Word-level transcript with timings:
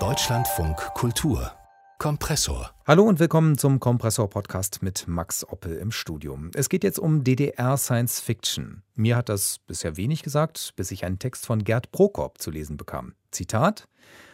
Deutschlandfunk 0.00 0.76
Kultur 0.94 1.52
Kompressor. 1.98 2.72
Hallo 2.88 3.04
und 3.04 3.20
willkommen 3.20 3.56
zum 3.56 3.78
Kompressor 3.78 4.28
Podcast 4.28 4.82
mit 4.82 5.06
Max 5.06 5.46
Oppel 5.48 5.76
im 5.76 5.92
Studium. 5.92 6.50
Es 6.54 6.68
geht 6.68 6.82
jetzt 6.82 6.98
um 6.98 7.22
DDR 7.22 7.76
Science 7.76 8.18
Fiction. 8.18 8.82
Mir 8.96 9.16
hat 9.16 9.28
das 9.28 9.60
bisher 9.60 9.96
wenig 9.96 10.24
gesagt, 10.24 10.72
bis 10.74 10.90
ich 10.90 11.04
einen 11.04 11.20
Text 11.20 11.46
von 11.46 11.62
Gerd 11.62 11.92
Prokop 11.92 12.38
zu 12.38 12.50
lesen 12.50 12.76
bekam. 12.76 13.14
Zitat: 13.30 13.86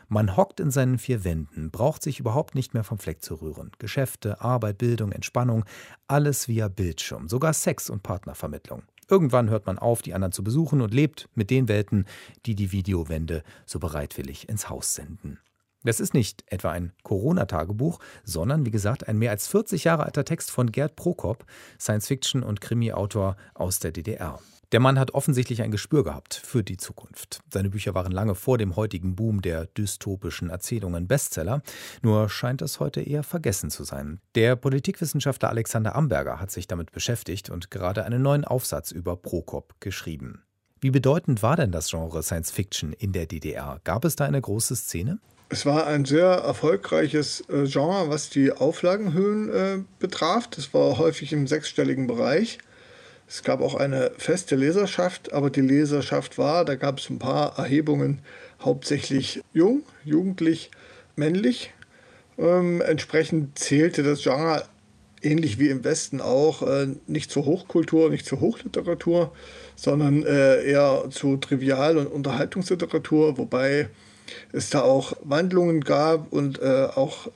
Man 0.09 0.39
hockt 0.39 0.59
in 0.59 0.71
seinen 0.71 0.97
vier 0.97 1.23
Wänden, 1.25 1.71
braucht 1.71 2.03
sich 2.03 2.19
überhaupt 2.19 2.55
nicht 2.55 2.73
mehr 2.73 2.83
vom 2.85 2.99
Fleck 2.99 3.21
zu 3.23 3.35
rühren. 3.35 3.73
Geschäfte, 3.79 4.41
Arbeit, 4.41 4.79
Bildung, 4.79 5.13
Entspannung, 5.13 5.67
alles 6.09 6.49
via 6.49 6.69
Bildschirm, 6.69 7.29
sogar 7.29 7.53
Sex 7.53 7.91
und 7.91 8.03
Partnervermittlung. 8.03 8.85
Irgendwann 9.11 9.51
hört 9.51 9.67
man 9.67 9.79
auf, 9.79 10.03
die 10.03 10.15
anderen 10.15 10.33
zu 10.33 10.45
besuchen 10.45 10.81
und 10.81 10.95
lebt 10.95 11.29
mit 11.35 11.51
den 11.51 11.69
Welten, 11.69 12.07
die 12.47 12.55
die 12.55 12.71
Videowände 12.71 13.43
so 13.67 13.81
bereitwillig 13.81 14.49
ins 14.49 14.71
Haus 14.71 14.95
senden. 14.95 15.41
Das 15.83 15.99
ist 15.99 16.15
nicht 16.15 16.45
etwa 16.47 16.71
ein 16.71 16.93
Corona-Tagebuch, 17.03 17.99
sondern 18.23 18.67
wie 18.67 18.71
gesagt 18.71 19.09
ein 19.09 19.19
mehr 19.19 19.31
als 19.31 19.49
40 19.49 19.85
Jahre 19.85 20.05
alter 20.05 20.25
Text 20.25 20.51
von 20.51 20.71
Gerd 20.71 20.95
Prokop, 20.95 21.45
Science-Fiction- 21.81 22.43
und 22.43 22.61
Krimi-Autor 22.61 23.37
aus 23.55 23.79
der 23.79 23.91
DDR. 23.91 24.39
Der 24.73 24.79
Mann 24.79 25.01
hat 25.01 25.15
offensichtlich 25.15 25.63
ein 25.63 25.73
Gespür 25.73 26.05
gehabt 26.05 26.35
für 26.35 26.63
die 26.63 26.77
Zukunft. 26.77 27.41
Seine 27.53 27.71
Bücher 27.71 27.93
waren 27.95 28.13
lange 28.13 28.37
vor 28.37 28.57
dem 28.57 28.77
heutigen 28.77 29.17
Boom 29.17 29.43
der 29.43 29.67
dystopischen 29.67 30.49
Erzählungen 30.49 31.09
Bestseller, 31.09 31.63
nur 32.03 32.29
scheint 32.29 32.63
es 32.63 32.79
heute 32.79 33.01
eher 33.01 33.25
vergessen 33.25 33.71
zu 33.71 33.83
sein. 33.83 34.21
Der 34.37 34.55
Politikwissenschaftler 34.55 35.49
Alexander 35.49 35.97
Amberger 35.97 36.39
hat 36.39 36.53
sich 36.53 36.69
damit 36.69 36.93
beschäftigt 36.93 37.51
und 37.51 37.73
gerade 37.73 38.05
einen 38.05 38.23
neuen 38.23 38.45
Aufsatz 38.45 38.93
über 38.93 39.17
Prokop 39.17 39.75
geschrieben. 39.81 40.45
Wie 40.81 40.93
bedeutend 40.93 41.43
war 41.43 41.57
denn 41.57 41.73
das 41.73 41.91
Genre 41.91 42.23
Science 42.23 42.53
Fiction 42.53 42.93
in 42.93 43.13
der 43.13 43.27
DDR? 43.27 43.81
Gab 43.83 44.05
es 44.05 44.15
da 44.15 44.25
eine 44.25 44.41
große 44.41 44.77
Szene? 44.77 45.19
Es 45.49 45.67
war 45.67 45.89
ein 45.89 46.05
sehr 46.05 46.27
erfolgreiches 46.27 47.43
äh, 47.49 47.65
Genre, 47.65 48.09
was 48.09 48.31
die 48.31 48.53
Auflagenhöhen 48.53 49.51
äh, 49.51 49.79
betraf. 49.99 50.47
Das 50.47 50.73
war 50.73 50.97
häufig 50.97 51.33
im 51.33 51.49
sechsstelligen 51.49 52.07
Bereich. 52.07 52.59
Es 53.31 53.45
gab 53.45 53.61
auch 53.61 53.77
eine 53.77 54.11
feste 54.19 54.57
Leserschaft, 54.57 55.33
aber 55.33 55.51
die 55.51 55.61
Leserschaft 55.61 56.37
war, 56.37 56.65
da 56.65 56.75
gab 56.75 56.99
es 56.99 57.09
ein 57.11 57.21
paar 57.21 57.57
Erhebungen, 57.61 58.23
hauptsächlich 58.61 59.41
jung, 59.53 59.85
jugendlich, 60.05 60.73
männlich. 61.15 61.73
Ähm, 62.39 62.81
entsprechend 62.81 63.57
zählte 63.57 64.03
das 64.03 64.25
Genre 64.25 64.65
ähnlich 65.23 65.61
wie 65.61 65.69
im 65.69 65.85
Westen 65.85 66.21
auch 66.21 66.63
äh, 66.63 66.89
nicht 67.07 67.31
zur 67.31 67.45
Hochkultur, 67.45 68.11
nicht 68.11 68.27
zur 68.27 68.41
Hochliteratur, 68.41 69.31
sondern 69.77 70.25
äh, 70.25 70.65
eher 70.65 71.05
zu 71.11 71.37
Trivial- 71.37 71.99
und 71.99 72.09
Unterhaltungsliteratur, 72.09 73.39
wobei 73.39 73.91
es 74.51 74.71
da 74.71 74.83
auch 74.83 75.13
Wandlungen 75.23 75.83
gab 75.83 76.33
und 76.33 76.61
äh, 76.61 76.89
auch 76.97 77.29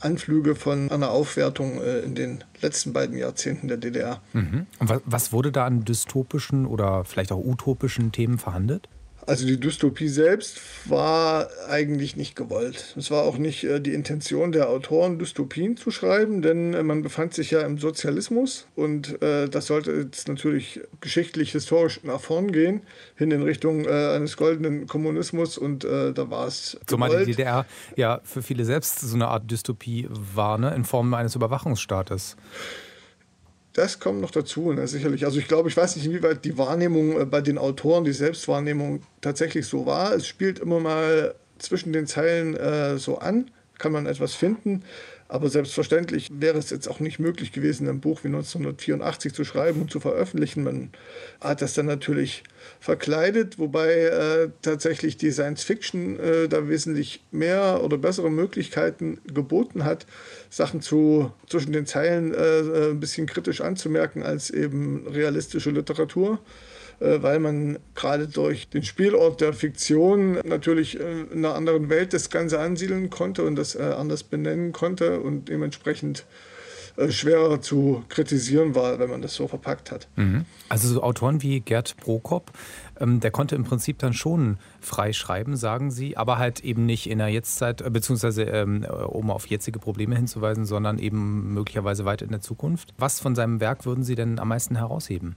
Anflüge 0.00 0.54
von 0.54 0.90
einer 0.90 1.10
Aufwertung 1.10 1.80
äh, 1.80 2.00
in 2.00 2.14
den 2.14 2.44
letzten 2.60 2.92
beiden 2.92 3.16
Jahrzehnten 3.16 3.68
der 3.68 3.76
DDR. 3.76 4.20
Mhm. 4.32 4.66
Und 4.78 4.88
was, 4.88 5.00
was 5.04 5.32
wurde 5.32 5.52
da 5.52 5.66
an 5.66 5.84
dystopischen 5.84 6.66
oder 6.66 7.04
vielleicht 7.04 7.32
auch 7.32 7.44
utopischen 7.44 8.12
Themen 8.12 8.38
verhandelt? 8.38 8.88
Also 9.26 9.44
die 9.44 9.58
Dystopie 9.58 10.06
selbst 10.06 10.60
war 10.84 11.48
eigentlich 11.68 12.14
nicht 12.14 12.36
gewollt. 12.36 12.94
Es 12.96 13.10
war 13.10 13.24
auch 13.24 13.38
nicht 13.38 13.64
äh, 13.64 13.80
die 13.80 13.92
Intention 13.92 14.52
der 14.52 14.70
Autoren, 14.70 15.18
Dystopien 15.18 15.76
zu 15.76 15.90
schreiben, 15.90 16.42
denn 16.42 16.74
äh, 16.74 16.84
man 16.84 17.02
befand 17.02 17.34
sich 17.34 17.50
ja 17.50 17.62
im 17.62 17.76
Sozialismus 17.78 18.68
und 18.76 19.20
äh, 19.22 19.48
das 19.48 19.66
sollte 19.66 19.90
jetzt 19.90 20.28
natürlich 20.28 20.80
geschichtlich, 21.00 21.50
historisch 21.50 22.00
nach 22.04 22.20
vorn 22.20 22.52
gehen, 22.52 22.82
hin 23.16 23.32
in 23.32 23.42
Richtung 23.42 23.86
eines 23.86 24.36
goldenen 24.36 24.86
Kommunismus 24.86 25.58
und 25.58 25.84
da 25.84 26.30
war 26.30 26.46
es. 26.46 26.78
Zumal 26.86 27.24
die 27.24 27.32
DDR 27.32 27.66
ja 27.96 28.20
für 28.24 28.42
viele 28.42 28.64
selbst 28.64 29.00
so 29.00 29.14
eine 29.14 29.28
Art 29.28 29.50
Dystopie 29.50 30.08
war, 30.10 30.58
ne? 30.58 30.74
in 30.74 30.84
Form 30.84 31.12
eines 31.14 31.34
Überwachungsstaates. 31.34 32.36
Das 33.76 34.00
kommt 34.00 34.22
noch 34.22 34.30
dazu, 34.30 34.72
ne, 34.72 34.88
sicherlich. 34.88 35.26
Also 35.26 35.38
ich 35.38 35.48
glaube, 35.48 35.68
ich 35.68 35.76
weiß 35.76 35.96
nicht, 35.96 36.06
inwieweit 36.06 36.46
die 36.46 36.56
Wahrnehmung 36.56 37.20
äh, 37.20 37.26
bei 37.26 37.42
den 37.42 37.58
Autoren, 37.58 38.04
die 38.04 38.12
Selbstwahrnehmung 38.12 39.02
tatsächlich 39.20 39.66
so 39.66 39.84
war. 39.84 40.14
Es 40.14 40.26
spielt 40.26 40.60
immer 40.60 40.80
mal 40.80 41.34
zwischen 41.58 41.92
den 41.92 42.06
Zeilen 42.06 42.56
äh, 42.56 42.96
so 42.96 43.18
an, 43.18 43.50
kann 43.76 43.92
man 43.92 44.06
etwas 44.06 44.32
finden. 44.34 44.82
Aber 45.28 45.48
selbstverständlich 45.48 46.30
wäre 46.38 46.58
es 46.58 46.70
jetzt 46.70 46.88
auch 46.88 47.00
nicht 47.00 47.18
möglich 47.18 47.50
gewesen, 47.50 47.88
ein 47.88 48.00
Buch 48.00 48.22
wie 48.22 48.28
1984 48.28 49.34
zu 49.34 49.44
schreiben 49.44 49.82
und 49.82 49.90
zu 49.90 49.98
veröffentlichen. 49.98 50.62
Man 50.62 50.90
hat 51.40 51.62
das 51.62 51.74
dann 51.74 51.86
natürlich 51.86 52.44
verkleidet, 52.78 53.58
wobei 53.58 53.92
äh, 53.92 54.50
tatsächlich 54.62 55.16
die 55.16 55.32
Science 55.32 55.64
Fiction 55.64 56.18
äh, 56.20 56.48
da 56.48 56.68
wesentlich 56.68 57.24
mehr 57.32 57.82
oder 57.82 57.98
bessere 57.98 58.30
Möglichkeiten 58.30 59.18
geboten 59.26 59.84
hat, 59.84 60.06
Sachen 60.48 60.80
zu, 60.80 61.32
zwischen 61.48 61.72
den 61.72 61.86
Zeilen 61.86 62.32
äh, 62.32 62.58
äh 62.60 62.90
ein 62.90 63.00
bisschen 63.00 63.26
kritisch 63.26 63.60
anzumerken 63.60 64.22
als 64.22 64.50
eben 64.50 65.08
realistische 65.08 65.70
Literatur. 65.70 66.38
Äh, 66.98 67.22
weil 67.22 67.38
man 67.40 67.78
gerade 67.94 68.26
durch 68.26 68.68
den 68.68 68.82
Spielort 68.82 69.40
der 69.40 69.52
Fiktion 69.52 70.38
natürlich 70.44 70.98
äh, 70.98 71.22
in 71.32 71.44
einer 71.44 71.54
anderen 71.54 71.90
Welt 71.90 72.14
das 72.14 72.30
Ganze 72.30 72.58
ansiedeln 72.58 73.10
konnte 73.10 73.44
und 73.44 73.56
das 73.56 73.74
äh, 73.74 73.82
anders 73.82 74.22
benennen 74.22 74.72
konnte 74.72 75.20
und 75.20 75.48
dementsprechend 75.48 76.24
schwerer 77.10 77.60
zu 77.60 78.04
kritisieren 78.08 78.74
war, 78.74 78.98
wenn 78.98 79.10
man 79.10 79.20
das 79.20 79.34
so 79.34 79.46
verpackt 79.46 79.92
hat. 79.92 80.08
Mhm. 80.16 80.46
Also 80.70 80.88
so 80.88 81.02
Autoren 81.02 81.42
wie 81.42 81.60
Gerd 81.60 81.94
Prokop, 81.98 82.52
ähm, 82.98 83.20
der 83.20 83.30
konnte 83.30 83.54
im 83.54 83.64
Prinzip 83.64 83.98
dann 83.98 84.14
schon 84.14 84.56
frei 84.80 85.12
schreiben, 85.12 85.56
sagen 85.56 85.90
Sie, 85.90 86.16
aber 86.16 86.38
halt 86.38 86.60
eben 86.60 86.86
nicht 86.86 87.10
in 87.10 87.18
der 87.18 87.28
Jetztzeit, 87.28 87.84
beziehungsweise 87.92 88.44
ähm, 88.44 88.86
um 89.08 89.30
auf 89.30 89.46
jetzige 89.46 89.78
Probleme 89.78 90.16
hinzuweisen, 90.16 90.64
sondern 90.64 90.98
eben 90.98 91.52
möglicherweise 91.52 92.06
weit 92.06 92.22
in 92.22 92.30
der 92.30 92.40
Zukunft. 92.40 92.94
Was 92.96 93.20
von 93.20 93.34
seinem 93.34 93.60
Werk 93.60 93.84
würden 93.84 94.02
Sie 94.02 94.14
denn 94.14 94.38
am 94.38 94.48
meisten 94.48 94.76
herausheben? 94.76 95.36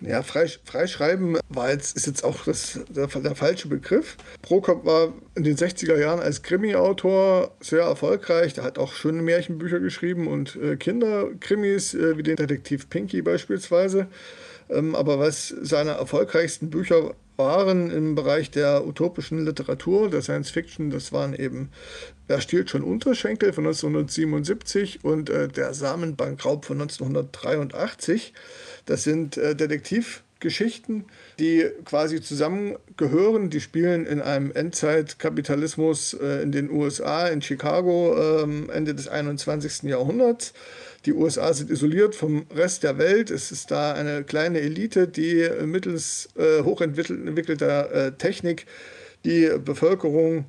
Ja, 0.00 0.22
Freischreiben 0.22 1.38
war 1.48 1.70
jetzt, 1.70 1.96
ist 1.96 2.06
jetzt 2.06 2.24
auch 2.24 2.44
das, 2.44 2.80
der, 2.88 3.06
der, 3.06 3.34
falsche 3.34 3.68
Begriff. 3.68 4.16
Prokop 4.42 4.84
war 4.84 5.12
in 5.34 5.44
den 5.44 5.56
60er 5.56 5.98
Jahren 5.98 6.20
als 6.20 6.42
Krimi-Autor 6.42 7.54
sehr 7.60 7.82
erfolgreich. 7.82 8.54
Der 8.54 8.64
hat 8.64 8.78
auch 8.78 8.92
schöne 8.92 9.22
Märchenbücher 9.22 9.80
geschrieben 9.80 10.26
und 10.28 10.56
äh, 10.56 10.76
Kinderkrimis, 10.76 11.94
äh, 11.94 12.16
wie 12.16 12.22
den 12.22 12.36
Detektiv 12.36 12.88
Pinky 12.88 13.22
beispielsweise. 13.22 14.06
Ähm, 14.70 14.94
aber 14.94 15.18
was 15.18 15.48
seine 15.48 15.92
erfolgreichsten 15.92 16.70
Bücher 16.70 17.14
waren 17.36 17.90
im 17.90 18.14
Bereich 18.14 18.50
der 18.50 18.86
utopischen 18.86 19.44
Literatur, 19.44 20.10
der 20.10 20.22
Science 20.22 20.50
Fiction, 20.50 20.90
das 20.90 21.12
waren 21.12 21.34
eben 21.34 21.70
Wer 22.28 22.42
stiehlt 22.42 22.68
schon 22.68 22.82
Unterschenkel 22.82 23.54
von 23.54 23.64
1977 23.64 25.02
und 25.02 25.30
äh, 25.30 25.48
Der 25.48 25.72
Samenbankraub 25.72 26.66
von 26.66 26.78
1983. 26.78 28.34
Das 28.84 29.02
sind 29.02 29.38
äh, 29.38 29.56
Detektivgeschichten, 30.38 31.04
die 31.38 31.66
quasi 31.84 32.20
zusammengehören. 32.20 33.50
Die 33.50 33.60
spielen 33.60 34.06
in 34.06 34.20
einem 34.20 34.52
Endzeitkapitalismus 34.52 36.14
äh, 36.14 36.42
in 36.42 36.52
den 36.52 36.70
USA, 36.70 37.28
in 37.28 37.42
Chicago, 37.42 38.16
äh, 38.16 38.72
Ende 38.72 38.94
des 38.94 39.08
21. 39.08 39.84
Jahrhunderts. 39.84 40.52
Die 41.06 41.12
USA 41.12 41.52
sind 41.52 41.70
isoliert 41.70 42.14
vom 42.14 42.46
Rest 42.54 42.82
der 42.82 42.98
Welt. 42.98 43.30
Es 43.30 43.52
ist 43.52 43.70
da 43.70 43.92
eine 43.92 44.24
kleine 44.24 44.60
Elite, 44.60 45.08
die 45.08 45.48
mittels 45.64 46.28
äh, 46.36 46.62
hochentwickelter 46.62 47.92
äh, 47.92 48.12
Technik 48.12 48.66
die 49.24 49.50
Bevölkerung 49.64 50.44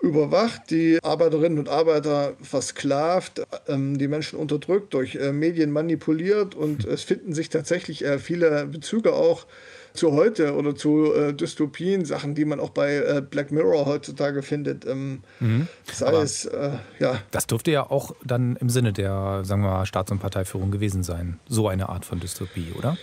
überwacht, 0.00 0.70
die 0.70 0.98
Arbeiterinnen 1.02 1.58
und 1.58 1.68
Arbeiter 1.68 2.34
versklavt, 2.40 3.42
ähm, 3.66 3.98
die 3.98 4.08
Menschen 4.08 4.38
unterdrückt, 4.38 4.94
durch 4.94 5.16
äh, 5.16 5.32
Medien 5.32 5.70
manipuliert 5.70 6.54
und 6.54 6.84
es 6.84 7.02
finden 7.02 7.32
sich 7.32 7.48
tatsächlich 7.48 8.04
äh, 8.04 8.18
viele 8.18 8.66
Bezüge 8.66 9.12
auch 9.12 9.46
zu 9.94 10.12
heute 10.12 10.54
oder 10.54 10.76
zu 10.76 11.12
äh, 11.12 11.34
Dystopien, 11.34 12.04
Sachen, 12.04 12.34
die 12.34 12.44
man 12.44 12.60
auch 12.60 12.70
bei 12.70 12.96
äh, 12.96 13.22
Black 13.28 13.50
Mirror 13.50 13.86
heutzutage 13.86 14.42
findet. 14.42 14.86
Ähm, 14.86 15.22
mhm. 15.40 15.66
Sei 15.92 16.12
es, 16.14 16.44
äh, 16.44 16.70
ja. 17.00 17.20
Das 17.32 17.46
dürfte 17.46 17.72
ja 17.72 17.90
auch 17.90 18.14
dann 18.24 18.56
im 18.56 18.70
Sinne 18.70 18.92
der, 18.92 19.40
sagen 19.44 19.62
wir 19.62 19.70
mal, 19.70 19.86
Staats- 19.86 20.12
und 20.12 20.20
Parteiführung 20.20 20.70
gewesen 20.70 21.02
sein. 21.02 21.40
So 21.48 21.68
eine 21.68 21.88
Art 21.88 22.04
von 22.04 22.20
Dystopie, 22.20 22.72
oder? 22.78 22.96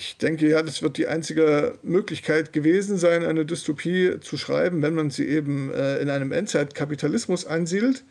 Ich 0.00 0.16
denke, 0.16 0.48
ja, 0.48 0.62
das 0.62 0.80
wird 0.80 0.96
die 0.96 1.08
einzige 1.08 1.74
Möglichkeit 1.82 2.54
gewesen 2.54 2.96
sein, 2.96 3.22
eine 3.22 3.44
Dystopie 3.44 4.18
zu 4.20 4.38
schreiben, 4.38 4.80
wenn 4.80 4.94
man 4.94 5.10
sie 5.10 5.28
eben 5.28 5.70
äh, 5.74 5.98
in 5.98 6.08
einem 6.08 6.32
Endzeitkapitalismus 6.32 7.44
ansiedelt. 7.44 8.02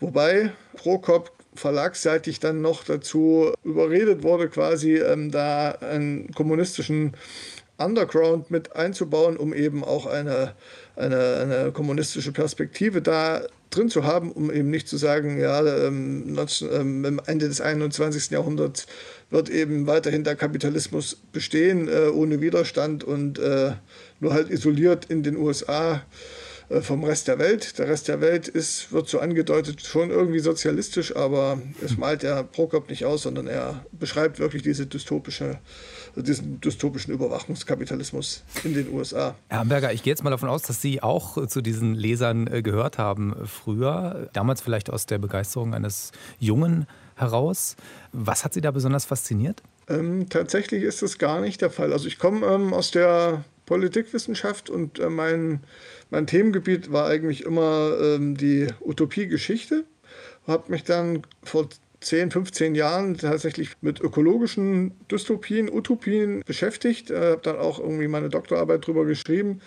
Wobei 0.00 0.50
Prokop 0.74 1.30
verlagsseitig 1.54 2.40
dann 2.40 2.60
noch 2.60 2.82
dazu 2.82 3.52
überredet 3.62 4.24
wurde, 4.24 4.48
quasi 4.48 4.96
ähm, 4.96 5.30
da 5.30 5.70
einen 5.70 6.32
kommunistischen 6.32 7.12
Underground 7.78 8.50
mit 8.50 8.74
einzubauen, 8.74 9.36
um 9.36 9.54
eben 9.54 9.84
auch 9.84 10.06
eine, 10.06 10.56
eine, 10.96 11.36
eine 11.36 11.72
kommunistische 11.72 12.32
Perspektive 12.32 13.00
da 13.00 13.42
drin 13.74 13.88
zu 13.88 14.04
haben, 14.04 14.30
um 14.30 14.52
eben 14.52 14.70
nicht 14.70 14.88
zu 14.88 14.96
sagen, 14.96 15.40
ja, 15.40 15.64
ähm, 15.86 16.32
19, 16.32 16.68
ähm, 16.72 17.20
Ende 17.26 17.48
des 17.48 17.60
21. 17.60 18.30
Jahrhunderts 18.30 18.86
wird 19.30 19.48
eben 19.48 19.86
weiterhin 19.86 20.24
der 20.24 20.36
Kapitalismus 20.36 21.16
bestehen, 21.32 21.88
äh, 21.88 22.08
ohne 22.12 22.40
Widerstand 22.40 23.02
und 23.02 23.38
äh, 23.38 23.72
nur 24.20 24.34
halt 24.34 24.50
isoliert 24.50 25.06
in 25.06 25.22
den 25.22 25.36
USA 25.36 26.02
vom 26.80 27.04
Rest 27.04 27.28
der 27.28 27.38
Welt. 27.38 27.78
Der 27.78 27.88
Rest 27.88 28.08
der 28.08 28.20
Welt 28.20 28.48
ist, 28.48 28.92
wird 28.92 29.08
so 29.08 29.20
angedeutet, 29.20 29.82
schon 29.82 30.10
irgendwie 30.10 30.38
sozialistisch, 30.40 31.14
aber 31.14 31.60
es 31.84 31.96
malt 31.96 32.22
der 32.22 32.42
Prokop 32.44 32.88
nicht 32.88 33.04
aus, 33.04 33.22
sondern 33.22 33.46
er 33.46 33.84
beschreibt 33.92 34.38
wirklich 34.38 34.62
diese 34.62 34.86
dystopische, 34.86 35.58
diesen 36.16 36.60
dystopischen 36.60 37.12
Überwachungskapitalismus 37.12 38.44
in 38.64 38.74
den 38.74 38.92
USA. 38.92 39.34
Herr 39.48 39.60
Hamburger, 39.60 39.92
ich 39.92 40.02
gehe 40.02 40.12
jetzt 40.12 40.24
mal 40.24 40.30
davon 40.30 40.48
aus, 40.48 40.62
dass 40.62 40.80
Sie 40.80 41.02
auch 41.02 41.46
zu 41.46 41.60
diesen 41.60 41.94
Lesern 41.94 42.46
äh, 42.46 42.62
gehört 42.62 42.98
haben 42.98 43.34
früher, 43.46 44.28
damals 44.32 44.60
vielleicht 44.60 44.90
aus 44.90 45.06
der 45.06 45.18
Begeisterung 45.18 45.74
eines 45.74 46.12
Jungen 46.38 46.86
heraus. 47.16 47.76
Was 48.12 48.44
hat 48.44 48.54
Sie 48.54 48.60
da 48.60 48.70
besonders 48.70 49.04
fasziniert? 49.04 49.62
Ähm, 49.88 50.28
tatsächlich 50.28 50.82
ist 50.82 51.02
das 51.02 51.18
gar 51.18 51.40
nicht 51.40 51.60
der 51.60 51.70
Fall. 51.70 51.92
Also 51.92 52.06
ich 52.06 52.18
komme 52.18 52.46
ähm, 52.46 52.72
aus 52.72 52.90
der 52.90 53.44
Politikwissenschaft 53.72 54.68
und 54.68 54.98
äh, 54.98 55.08
mein, 55.08 55.60
mein 56.10 56.26
Themengebiet 56.26 56.92
war 56.92 57.06
eigentlich 57.06 57.46
immer 57.46 57.96
ähm, 58.02 58.36
die 58.36 58.66
Utopie-Geschichte. 58.80 59.84
Habe 60.46 60.70
mich 60.70 60.84
dann 60.84 61.22
vor 61.42 61.70
10, 62.00 62.32
15 62.32 62.74
Jahren 62.74 63.16
tatsächlich 63.16 63.70
mit 63.80 63.98
ökologischen 63.98 64.92
Dystopien, 65.10 65.72
Utopien 65.72 66.42
beschäftigt. 66.44 67.10
Äh, 67.10 67.30
habe 67.30 67.40
dann 67.42 67.56
auch 67.56 67.78
irgendwie 67.78 68.08
meine 68.08 68.28
Doktorarbeit 68.28 68.84
darüber 68.84 69.06
geschrieben. 69.06 69.62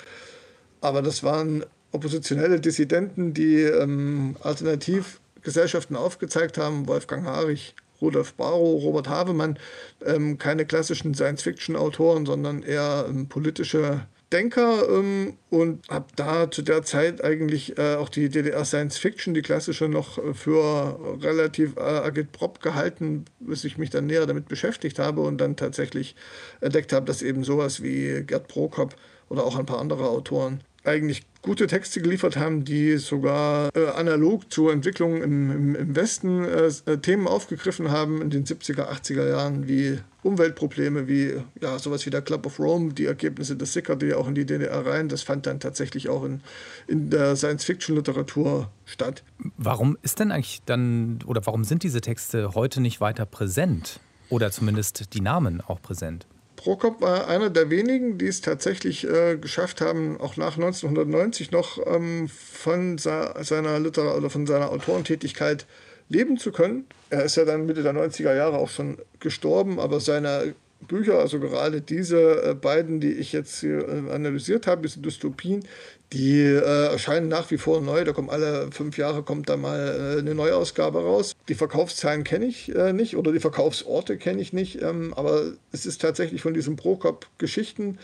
Aber 0.81 1.01
das 1.01 1.23
waren 1.23 1.65
oppositionelle 1.91 2.59
Dissidenten, 2.59 3.33
die 3.33 3.61
ähm, 3.61 4.35
Alternativgesellschaften 4.41 5.95
aufgezeigt 5.95 6.59
haben. 6.59 6.87
Wolfgang 6.87 7.25
Harich, 7.25 7.73
Rudolf 8.05 8.35
Barrow, 8.35 8.83
Robert 8.83 9.09
Havemann, 9.09 9.57
ähm, 10.05 10.37
keine 10.37 10.65
klassischen 10.65 11.13
Science-Fiction-Autoren, 11.13 12.25
sondern 12.25 12.61
eher 12.61 13.05
ähm, 13.09 13.27
politische 13.27 14.05
Denker 14.31 14.89
ähm, 14.89 15.37
und 15.49 15.87
habe 15.89 16.07
da 16.15 16.49
zu 16.49 16.61
der 16.61 16.83
Zeit 16.83 17.23
eigentlich 17.23 17.77
äh, 17.77 17.95
auch 17.95 18.09
die 18.09 18.29
DDR 18.29 18.65
Science 18.65 18.97
Fiction, 18.97 19.33
die 19.33 19.41
klassische, 19.41 19.87
noch 19.87 20.17
äh, 20.17 20.33
für 20.33 20.99
relativ 21.21 21.77
äh, 21.77 21.81
agitprop 21.81 22.61
gehalten, 22.61 23.25
bis 23.39 23.63
ich 23.63 23.77
mich 23.77 23.91
dann 23.91 24.07
näher 24.07 24.25
damit 24.25 24.47
beschäftigt 24.47 24.99
habe 24.99 25.21
und 25.21 25.39
dann 25.39 25.55
tatsächlich 25.55 26.15
entdeckt 26.61 26.91
habe, 26.91 27.05
dass 27.05 27.21
eben 27.21 27.43
sowas 27.43 27.81
wie 27.81 28.23
Gerd 28.23 28.47
Prokop 28.47 28.95
oder 29.29 29.43
auch 29.43 29.57
ein 29.57 29.65
paar 29.65 29.79
andere 29.79 30.09
Autoren 30.09 30.61
eigentlich 30.83 31.23
gute 31.45 31.67
Texte 31.67 32.01
geliefert 32.01 32.37
haben, 32.37 32.65
die 32.65 32.97
sogar 32.97 33.69
äh, 33.75 33.87
analog 33.89 34.51
zur 34.51 34.73
Entwicklung 34.73 35.21
im, 35.21 35.51
im, 35.51 35.75
im 35.75 35.95
Westen 35.95 36.43
äh, 36.43 36.71
äh 36.87 36.97
Themen 36.97 37.27
aufgegriffen 37.27 37.91
haben 37.91 38.21
in 38.21 38.31
den 38.31 38.45
70er, 38.45 38.89
80er 38.89 39.29
Jahren, 39.29 39.67
wie 39.67 39.99
Umweltprobleme, 40.23 41.07
wie 41.07 41.35
ja, 41.61 41.77
sowas 41.77 42.03
wie 42.07 42.09
der 42.09 42.23
Club 42.23 42.47
of 42.47 42.59
Rome, 42.59 42.93
die 42.93 43.05
Ergebnisse 43.05 43.55
des 43.55 43.73
sickerte 43.73 44.07
ja 44.07 44.17
auch 44.17 44.27
in 44.27 44.33
die 44.33 44.45
DDR 44.45 44.85
rein. 44.85 45.07
Das 45.07 45.21
fand 45.21 45.45
dann 45.45 45.59
tatsächlich 45.59 46.09
auch 46.09 46.23
in, 46.23 46.41
in 46.87 47.11
der 47.11 47.35
Science-Fiction-Literatur 47.35 48.71
statt. 48.85 49.23
Warum 49.57 49.97
ist 50.01 50.19
denn 50.19 50.31
eigentlich 50.31 50.63
dann, 50.65 51.19
oder 51.27 51.45
warum 51.45 51.63
sind 51.63 51.83
diese 51.83 52.01
Texte 52.01 52.55
heute 52.55 52.81
nicht 52.81 53.01
weiter 53.01 53.27
präsent? 53.27 53.99
Oder 54.29 54.49
zumindest 54.49 55.13
die 55.13 55.21
Namen 55.21 55.61
auch 55.61 55.79
präsent? 55.79 56.25
Prokop 56.65 56.99
war 56.99 57.27
einer 57.27 57.51
der 57.51 57.69
wenigen, 57.69 58.17
die 58.17 58.25
es 58.25 58.41
tatsächlich 58.41 59.07
äh, 59.07 59.37
geschafft 59.37 59.81
haben, 59.81 60.19
auch 60.19 60.35
nach 60.35 60.55
1990 60.55 61.51
noch 61.51 61.77
ähm, 61.85 62.27
von 62.27 62.97
seiner 62.97 63.79
Liter 63.79 64.17
oder 64.17 64.31
von 64.31 64.47
seiner 64.47 64.71
Autorentätigkeit 64.71 65.67
leben 66.09 66.39
zu 66.39 66.51
können. 66.51 66.87
Er 67.11 67.23
ist 67.23 67.35
ja 67.35 67.45
dann 67.45 67.67
Mitte 67.67 67.83
der 67.83 67.93
90er 67.93 68.35
Jahre 68.35 68.57
auch 68.57 68.69
schon 68.69 68.97
gestorben, 69.19 69.79
aber 69.79 69.99
seine 69.99 70.55
Bücher, 70.81 71.19
also 71.19 71.39
gerade 71.39 71.81
diese 71.81 72.43
äh, 72.43 72.53
beiden, 72.53 72.99
die 72.99 73.13
ich 73.13 73.31
jetzt 73.31 73.59
hier 73.59 73.87
äh, 73.87 74.11
analysiert 74.11 74.67
habe, 74.67 74.83
diese 74.83 74.99
Dystopien, 74.99 75.65
die 76.13 76.41
äh, 76.41 76.91
erscheinen 76.91 77.27
nach 77.27 77.49
wie 77.51 77.57
vor 77.57 77.81
neu. 77.81 78.03
Da 78.03 78.13
kommen 78.13 78.29
alle 78.29 78.69
fünf 78.71 78.97
Jahre 78.97 79.23
kommt 79.23 79.49
da 79.49 79.57
mal 79.57 80.15
äh, 80.15 80.19
eine 80.19 80.35
Neuausgabe 80.35 80.99
raus. 80.99 81.35
Die 81.47 81.55
Verkaufszahlen 81.55 82.23
kenne 82.23 82.45
ich 82.45 82.75
äh, 82.75 82.93
nicht 82.93 83.17
oder 83.17 83.31
die 83.31 83.39
Verkaufsorte 83.39 84.17
kenne 84.17 84.41
ich 84.41 84.53
nicht, 84.53 84.81
ähm, 84.81 85.13
aber 85.15 85.53
es 85.71 85.85
ist 85.85 86.01
tatsächlich 86.01 86.41
von 86.41 86.53
diesen 86.53 86.75
Prokop-Geschichten 86.75 87.97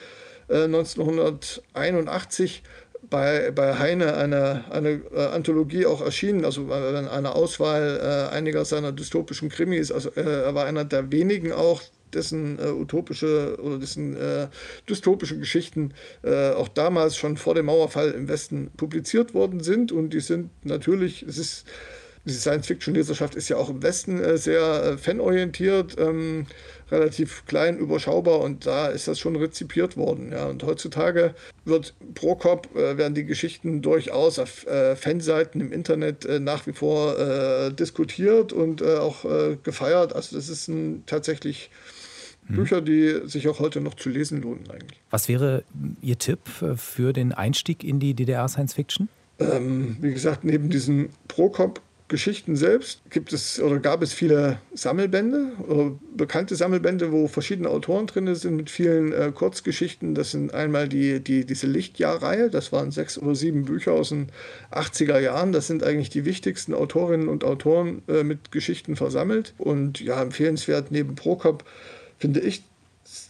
1981 0.50 2.64
bei, 3.10 3.52
bei 3.52 3.78
Heine 3.78 4.16
eine, 4.16 4.66
eine 4.70 5.02
äh, 5.14 5.26
Anthologie 5.28 5.86
auch 5.86 6.02
erschienen, 6.02 6.46
also 6.46 6.72
eine 6.72 7.36
Auswahl 7.36 8.30
äh, 8.32 8.36
einiger 8.36 8.66
seiner 8.66 8.92
dystopischen 8.92 9.50
Krimis. 9.50 9.92
Also 9.92 10.10
äh, 10.12 10.22
er 10.22 10.56
war 10.56 10.66
einer 10.66 10.86
der 10.86 11.12
wenigen 11.12 11.52
auch, 11.52 11.82
dessen 12.14 12.60
äh, 12.60 12.70
utopische 12.70 13.58
oder 13.62 13.78
dessen 13.78 14.16
äh, 14.16 14.48
dystopische 14.90 15.38
Geschichten 15.38 15.94
äh, 16.24 16.52
auch 16.52 16.68
damals 16.68 17.18
schon 17.18 17.38
vor 17.38 17.56
dem 17.56 17.68
Mauerfall 17.68 18.12
im 18.12 18.28
Westen 18.28 18.72
publiziert 18.78 19.34
worden 19.34 19.62
sind. 19.62 19.92
Und 19.92 20.12
die 20.12 20.20
sind 20.20 20.50
natürlich, 20.64 21.24
es 21.24 21.38
ist 21.38 21.66
diese 22.26 22.40
Science-Fiction-Leserschaft 22.40 23.36
ist 23.36 23.50
ja 23.50 23.58
auch 23.58 23.70
im 23.70 23.82
Westen 23.82 24.24
äh, 24.24 24.38
sehr 24.38 24.84
äh, 24.84 24.98
fanorientiert, 24.98 25.96
ähm, 26.00 26.46
relativ 26.92 27.46
klein, 27.46 27.78
überschaubar 27.78 28.42
und 28.42 28.66
da 28.66 28.88
ist 28.88 29.08
das 29.08 29.20
schon 29.20 29.36
rezipiert 29.36 29.98
worden. 29.98 30.32
Ja. 30.32 30.48
Und 30.48 30.64
heutzutage 30.64 31.34
wird 31.66 31.96
Prokop, 32.14 32.76
äh, 32.76 32.98
werden 32.98 33.16
die 33.16 33.26
Geschichten 33.26 33.82
durchaus 33.82 34.38
auf 34.38 34.68
äh, 34.68 34.96
Fanseiten 34.96 35.62
im 35.62 35.72
Internet 35.72 36.26
äh, 36.26 36.40
nach 36.40 36.68
wie 36.68 36.74
vor 36.74 37.18
äh, 37.18 37.74
diskutiert 37.74 38.54
und 38.54 38.82
auch 38.82 39.26
gefeiert. 39.64 40.14
Also 40.14 40.36
das 40.36 40.50
ist 40.50 40.68
ein, 40.68 41.04
tatsächlich 41.06 41.70
hm. 42.52 42.56
Bücher, 42.56 42.82
die 42.82 43.22
sich 43.26 43.48
auch 43.48 43.60
heute 43.60 43.82
noch 43.82 43.96
zu 43.96 44.10
lesen 44.10 44.42
lohnen 44.42 44.70
eigentlich. 44.70 45.00
Was 45.10 45.28
wäre 45.28 45.64
Ihr 46.02 46.18
Tipp 46.18 46.40
für 46.76 47.14
den 47.14 47.34
Einstieg 47.34 47.84
in 47.84 48.00
die 48.00 48.14
DDR 48.14 48.48
Science 48.48 48.74
Fiction? 48.74 49.10
Ähm, 49.40 49.98
wie 50.02 50.12
gesagt, 50.14 50.44
neben 50.44 50.70
diesen 50.70 51.10
Prokop 51.28 51.82
Geschichten 52.12 52.58
selbst 52.58 53.10
gibt 53.10 53.32
es 53.32 53.62
oder 53.62 53.80
gab 53.80 54.02
es 54.02 54.12
viele 54.12 54.58
Sammelbände 54.74 55.54
oder 55.66 55.94
bekannte 56.18 56.58
Sammelbände, 56.58 57.14
wo 57.14 57.30
verschiedene 57.30 57.70
Autoren 57.70 58.06
drin 58.06 58.36
sind 58.36 58.58
mit 58.58 58.70
vielen 58.70 59.14
äh, 59.14 59.32
Kurzgeschichten. 59.34 60.14
Das 60.14 60.32
sind 60.32 60.54
einmal 60.54 60.90
die, 60.90 61.22
die, 61.22 61.46
diese 61.46 61.68
Lichtjahrreihe, 61.68 62.50
das 62.50 62.74
waren 62.74 62.92
sechs 62.92 63.18
oder 63.18 63.34
sieben 63.34 63.64
Bücher 63.64 63.94
aus 63.94 64.10
den 64.10 64.28
80er 64.72 65.20
Jahren. 65.20 65.54
Das 65.54 65.68
sind 65.68 65.86
eigentlich 65.86 66.10
die 66.10 66.26
wichtigsten 66.26 66.74
Autorinnen 66.74 67.30
und 67.30 67.46
Autoren 67.46 68.02
äh, 68.10 68.24
mit 68.24 68.52
Geschichten 68.52 68.98
versammelt. 68.98 69.54
Und 69.58 70.02
ja, 70.02 70.22
empfehlenswert 70.22 70.92
neben 70.92 71.16
Prokop 71.16 71.64
finde 72.22 72.40
ich 72.40 72.64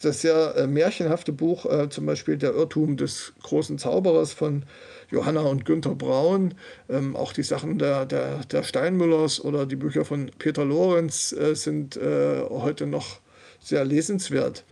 das 0.04 0.22
sehr 0.22 0.56
äh, 0.58 0.68
märchenhafte 0.68 1.32
Buch, 1.32 1.66
äh, 1.66 1.90
zum 1.90 2.06
Beispiel 2.06 2.38
Der 2.38 2.54
Irrtum 2.54 2.98
des 2.98 3.34
großen 3.42 3.78
Zauberers 3.78 4.34
von 4.34 4.64
Johanna 5.10 5.42
und 5.42 5.66
Günther 5.66 5.96
Braun, 5.96 6.54
ähm, 6.90 7.16
auch 7.16 7.34
die 7.34 7.44
Sachen 7.44 7.80
der, 7.80 8.06
der, 8.06 8.40
der 8.52 8.64
Steinmüllers 8.64 9.44
oder 9.44 9.66
die 9.66 9.78
Bücher 9.78 10.06
von 10.06 10.30
Peter 10.38 10.66
Lorenz 10.66 11.32
äh, 11.32 11.56
sind 11.56 11.98
äh, 11.98 12.42
heute 12.50 12.86
noch 12.86 13.20
sehr 13.60 13.86
lesenswert. 13.86 14.66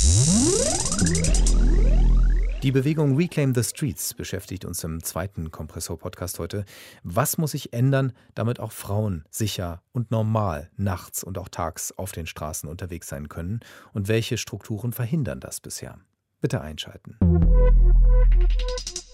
Die 2.61 2.73
Bewegung 2.73 3.15
Reclaim 3.15 3.55
the 3.55 3.63
Streets 3.63 4.13
beschäftigt 4.13 4.65
uns 4.65 4.83
im 4.83 5.01
zweiten 5.01 5.49
Kompressor-Podcast 5.49 6.39
heute. 6.39 6.65
Was 7.03 7.37
muss 7.37 7.51
sich 7.51 7.71
ändern, 7.71 8.11
damit 8.35 8.59
auch 8.59 8.73
Frauen 8.73 9.23
sicher 9.29 9.81
und 9.93 10.11
normal 10.11 10.69
nachts 10.75 11.23
und 11.23 11.37
auch 11.37 11.47
tags 11.47 11.93
auf 11.93 12.11
den 12.11 12.27
Straßen 12.27 12.67
unterwegs 12.67 13.07
sein 13.07 13.29
können? 13.29 13.61
Und 13.93 14.09
welche 14.09 14.37
Strukturen 14.37 14.91
verhindern 14.91 15.39
das 15.39 15.61
bisher? 15.61 15.99
Bitte 16.41 16.59
einschalten. 16.59 17.15
Musik 17.21 19.08